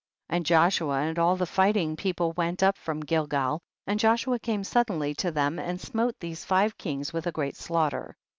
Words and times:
59. 0.29 0.35
And 0.37 0.45
Joshua 0.47 0.97
and 1.01 1.19
all 1.19 1.35
the 1.35 1.45
fight 1.45 1.77
ing 1.77 1.95
people 1.95 2.31
went 2.31 2.63
up 2.63 2.75
from 2.75 3.01
Gilgal, 3.01 3.59
and 3.85 3.99
Joshua 3.99 4.39
came 4.39 4.63
suddenly 4.63 5.13
to 5.13 5.29
them, 5.29 5.59
and 5.59 5.79
smote 5.79 6.15
these 6.19 6.43
five 6.43 6.75
kings 6.75 7.13
with 7.13 7.27
a 7.27 7.31
great 7.31 7.55
slaughter. 7.55 8.15